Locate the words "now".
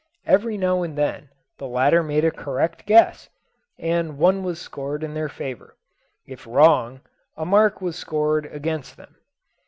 0.57-0.81